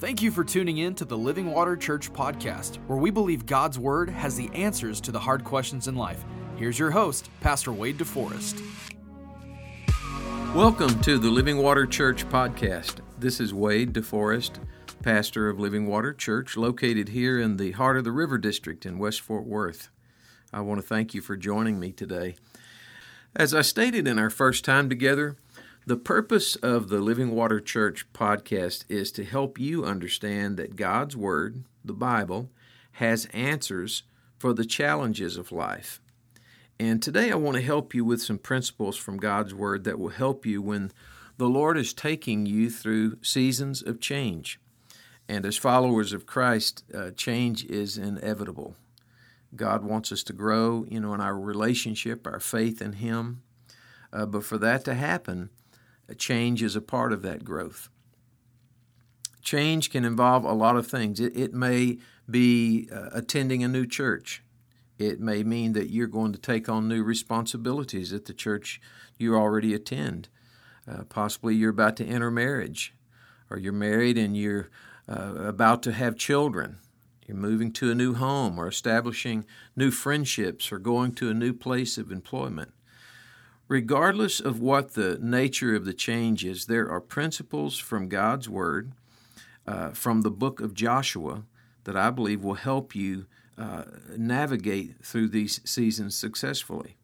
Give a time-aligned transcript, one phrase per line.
[0.00, 3.80] Thank you for tuning in to the Living Water Church podcast, where we believe God's
[3.80, 6.24] Word has the answers to the hard questions in life.
[6.54, 8.62] Here's your host, Pastor Wade DeForest.
[10.54, 13.00] Welcome to the Living Water Church podcast.
[13.18, 14.60] This is Wade DeForest,
[15.02, 19.00] pastor of Living Water Church, located here in the heart of the River District in
[19.00, 19.88] West Fort Worth.
[20.52, 22.36] I want to thank you for joining me today.
[23.34, 25.34] As I stated in our first time together,
[25.88, 31.16] the purpose of the Living Water Church podcast is to help you understand that God's
[31.16, 32.50] Word, the Bible,
[32.92, 34.02] has answers
[34.36, 36.02] for the challenges of life.
[36.78, 40.10] And today I want to help you with some principles from God's Word that will
[40.10, 40.92] help you when
[41.38, 44.60] the Lord is taking you through seasons of change.
[45.26, 48.76] And as followers of Christ, uh, change is inevitable.
[49.56, 53.40] God wants us to grow, you know, in our relationship, our faith in Him.
[54.12, 55.48] Uh, but for that to happen,
[56.14, 57.88] change is a part of that growth.
[59.42, 61.20] Change can involve a lot of things.
[61.20, 61.98] It, it may
[62.30, 64.42] be uh, attending a new church.
[64.98, 68.80] It may mean that you're going to take on new responsibilities at the church
[69.16, 70.28] you already attend.
[70.90, 72.94] Uh, possibly you're about to enter marriage,
[73.50, 74.70] or you're married and you're
[75.08, 76.78] uh, about to have children.
[77.26, 79.44] You're moving to a new home, or establishing
[79.76, 82.72] new friendships, or going to a new place of employment.
[83.68, 88.92] Regardless of what the nature of the change is, there are principles from God's Word,
[89.66, 91.42] uh, from the book of Joshua,
[91.84, 93.26] that I believe will help you
[93.58, 93.84] uh,
[94.16, 96.96] navigate through these seasons successfully.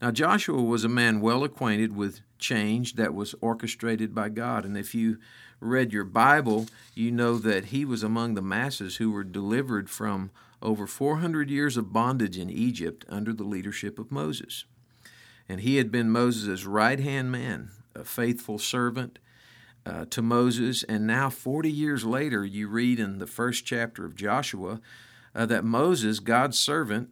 [0.00, 4.64] Now, Joshua was a man well acquainted with change that was orchestrated by God.
[4.64, 5.18] And if you
[5.60, 10.30] read your Bible, you know that he was among the masses who were delivered from
[10.62, 14.64] over 400 years of bondage in Egypt under the leadership of Moses.
[15.50, 19.18] And he had been Moses' right hand man, a faithful servant
[19.84, 20.84] uh, to Moses.
[20.84, 24.80] And now, 40 years later, you read in the first chapter of Joshua
[25.34, 27.08] uh, that Moses, God's servant,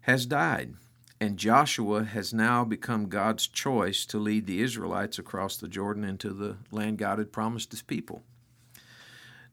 [0.00, 0.74] has died.
[1.20, 6.30] And Joshua has now become God's choice to lead the Israelites across the Jordan into
[6.30, 8.24] the land God had promised his people.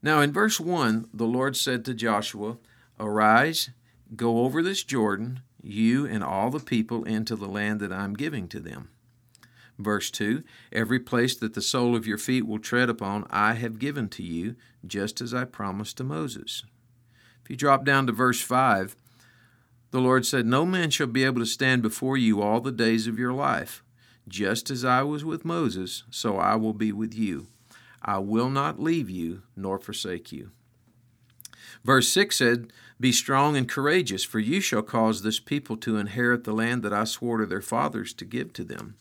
[0.02, 2.56] Now, in verse 1, the Lord said to Joshua,
[2.98, 3.70] Arise,
[4.16, 8.14] go over this Jordan you and all the people into the land that I am
[8.14, 8.90] giving to them.
[9.78, 13.78] Verse 2 Every place that the sole of your feet will tread upon, I have
[13.78, 16.64] given to you, just as I promised to Moses.
[17.42, 18.96] If you drop down to verse 5,
[19.90, 23.06] the Lord said, No man shall be able to stand before you all the days
[23.06, 23.82] of your life.
[24.26, 27.48] Just as I was with Moses, so I will be with you.
[28.02, 30.50] I will not leave you nor forsake you.
[31.82, 36.44] Verse 6 said, Be strong and courageous, for you shall cause this people to inherit
[36.44, 38.96] the land that I swore to their fathers to give to them.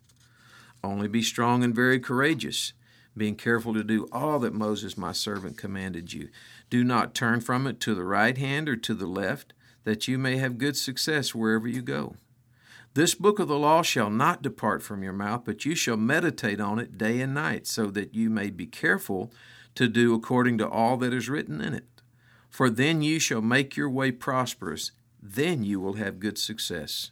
[0.84, 2.74] Only be strong and very courageous,
[3.16, 6.30] being careful to do all that Moses my servant commanded you.
[6.70, 9.54] Do not turn from it to the right hand or to the left,
[9.84, 12.16] that you may have good success wherever you go.
[12.96, 16.60] This book of the law shall not depart from your mouth, but you shall meditate
[16.60, 19.32] on it day and night, so that you may be careful
[19.76, 21.93] to do according to all that is written in it.
[22.54, 27.10] For then you shall make your way prosperous, then you will have good success.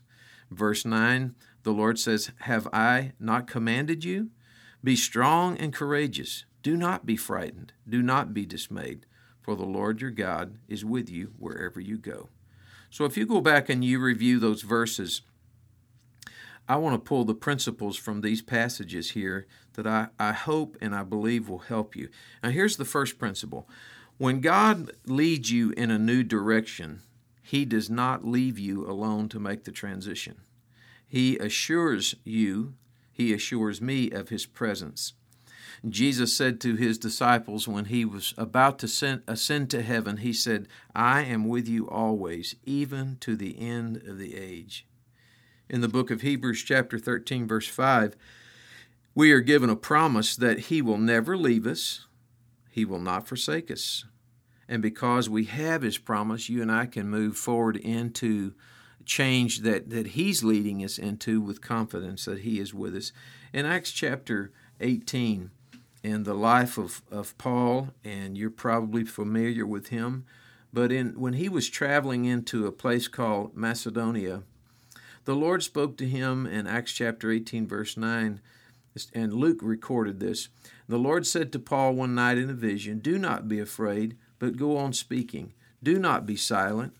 [0.52, 4.30] Verse 9, the Lord says, Have I not commanded you?
[4.84, 6.46] Be strong and courageous.
[6.62, 7.74] Do not be frightened.
[7.90, 9.08] Do not be dismayed,
[9.42, 12.30] for the Lord your God is with you wherever you go.
[12.92, 15.24] So if you go back and you review those verses,
[16.70, 20.94] I want to pull the principles from these passages here that I, I hope and
[20.94, 22.10] I believe will help you.
[22.44, 23.68] Now, here's the first principle
[24.22, 27.02] when God leads you in a new direction,
[27.42, 30.42] He does not leave you alone to make the transition.
[31.08, 32.76] He assures you,
[33.12, 35.14] He assures me of His presence.
[35.90, 40.68] Jesus said to His disciples when He was about to ascend to heaven, He said,
[40.94, 44.86] I am with you always, even to the end of the age.
[45.68, 48.16] In the book of Hebrews, chapter 13, verse 5,
[49.16, 52.06] we are given a promise that He will never leave us,
[52.72, 54.06] He will not forsake us.
[54.68, 58.54] And because we have His promise, you and I can move forward into
[59.06, 63.12] change that, that He's leading us into with confidence that He is with us.
[63.54, 65.52] In Acts chapter 18,
[66.04, 70.26] in the life of, of Paul, and you're probably familiar with him,
[70.74, 74.44] but in when he was traveling into a place called Macedonia,
[75.26, 78.42] the Lord spoke to him in Acts chapter 18, verse 9,
[79.14, 80.50] and Luke recorded this.
[80.88, 84.58] The Lord said to Paul one night in a vision, Do not be afraid but
[84.58, 85.54] go on speaking.
[85.84, 86.96] Do not be silent,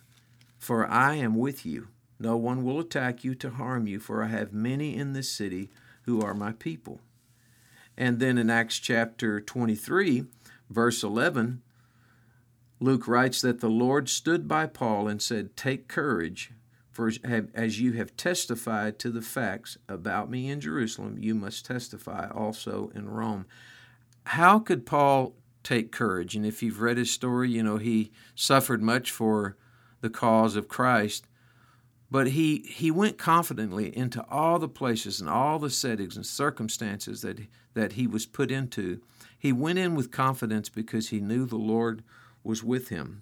[0.60, 1.88] for I am with you.
[2.20, 5.72] No one will attack you to harm you, for I have many in this city
[6.04, 7.02] who are my people.
[7.98, 10.26] And then in Acts chapter 23,
[10.70, 11.64] verse 11,
[12.80, 16.52] Luke writes that the Lord stood by Paul and said, Take courage,
[16.92, 17.10] for
[17.54, 22.92] as you have testified to the facts about me in Jerusalem, you must testify also
[22.94, 23.46] in Rome.
[24.26, 25.34] How could Paul
[25.64, 26.36] take courage?
[26.36, 29.56] And if you've read his story, you know he suffered much for
[30.02, 31.26] the cause of Christ.
[32.12, 37.22] But he, he went confidently into all the places and all the settings and circumstances
[37.22, 37.40] that,
[37.74, 39.00] that he was put into.
[39.40, 42.04] He went in with confidence because he knew the Lord
[42.44, 43.22] was with him.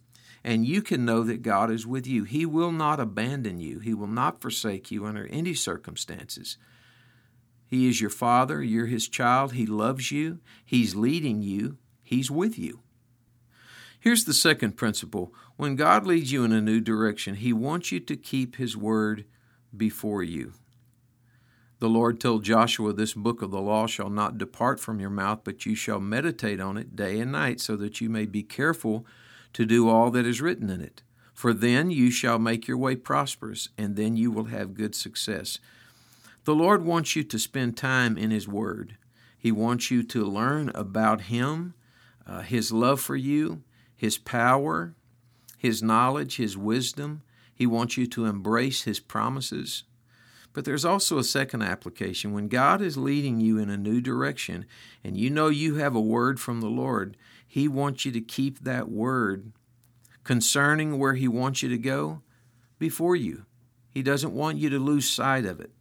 [0.49, 2.23] And you can know that God is with you.
[2.23, 6.57] He will not abandon you, He will not forsake you under any circumstances.
[7.67, 12.57] He is your Father, you're His child, He loves you, He's leading you, He's with
[12.57, 12.79] you.
[13.99, 17.99] Here's the second principle when God leads you in a new direction, He wants you
[17.99, 19.25] to keep His word
[19.77, 20.53] before you.
[21.77, 25.41] The Lord told Joshua, This book of the law shall not depart from your mouth,
[25.43, 29.05] but you shall meditate on it day and night, so that you may be careful
[29.53, 31.01] to do all that is written in it.
[31.33, 35.59] For then you shall make your way prosperous, and then you will have good success.
[36.45, 38.97] The Lord wants you to spend time in His Word.
[39.37, 41.73] He wants you to learn about Him,
[42.27, 43.63] uh, His love for you,
[43.95, 44.95] His power,
[45.59, 47.21] his knowledge, His wisdom.
[47.53, 49.83] He wants you to embrace His promises.
[50.53, 52.31] But there's also a second application.
[52.31, 54.65] When God is leading you in a new direction
[55.03, 57.17] and you know you have a word from the Lord,
[57.51, 59.51] He wants you to keep that word
[60.23, 62.21] concerning where He wants you to go
[62.77, 63.45] before you.
[63.89, 65.71] He doesn't want you to lose sight of it.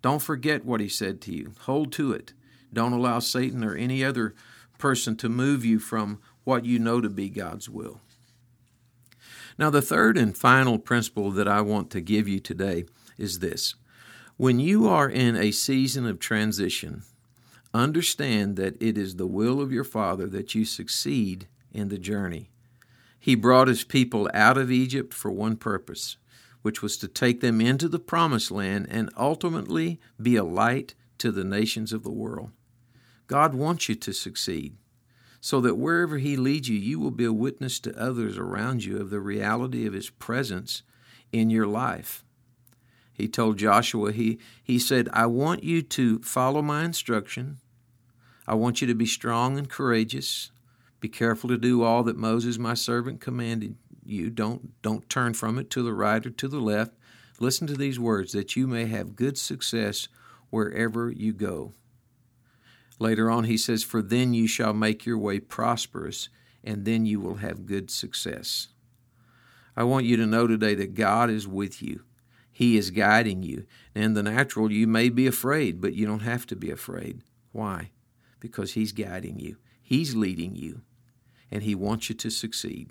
[0.00, 2.32] Don't forget what He said to you, hold to it.
[2.72, 4.34] Don't allow Satan or any other
[4.78, 8.00] person to move you from what you know to be God's will.
[9.58, 12.86] Now, the third and final principle that I want to give you today
[13.18, 13.74] is this
[14.38, 17.02] when you are in a season of transition,
[17.74, 22.50] understand that it is the will of your Father that you succeed in the journey.
[23.18, 26.16] He brought his people out of Egypt for one purpose,
[26.62, 31.30] which was to take them into the promised land and ultimately be a light to
[31.30, 32.50] the nations of the world.
[33.26, 34.76] God wants you to succeed
[35.40, 38.98] so that wherever He leads you, you will be a witness to others around you
[38.98, 40.82] of the reality of His presence
[41.32, 42.24] in your life.
[43.12, 47.58] He told Joshua, he, he said, I want you to follow my instruction.
[48.46, 50.50] I want you to be strong and courageous.
[51.00, 54.30] Be careful to do all that Moses, my servant, commanded you.
[54.30, 56.92] Don't, don't turn from it to the right or to the left.
[57.40, 60.08] Listen to these words that you may have good success
[60.50, 61.72] wherever you go.
[62.98, 66.28] Later on, he says, For then you shall make your way prosperous,
[66.62, 68.68] and then you will have good success.
[69.76, 72.02] I want you to know today that God is with you.
[72.52, 73.64] He is guiding you.
[73.94, 77.22] In the natural, you may be afraid, but you don't have to be afraid.
[77.50, 77.91] Why?
[78.42, 80.80] Because He's guiding you, He's leading you,
[81.50, 82.90] and He wants you to succeed.